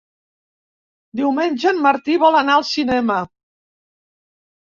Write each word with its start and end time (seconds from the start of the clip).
Diumenge 1.19 1.73
en 1.73 1.81
Martí 1.87 2.15
vol 2.25 2.39
anar 2.41 2.57
al 2.61 2.65
cinema. 2.71 3.19